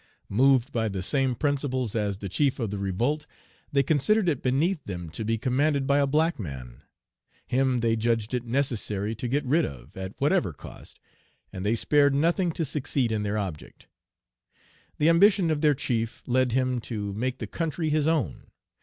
[0.29, 3.27] Moved by the same principles as the chief of the revolt,
[3.71, 6.81] they considered it beneath them to be commanded by a black man.
[7.45, 10.99] Him they judged it necessary to get rid of, at whatever cost,
[11.53, 13.85] and they spared nothing to succeed in their object.
[14.97, 18.47] The ambition of their chief led him to make the country his own.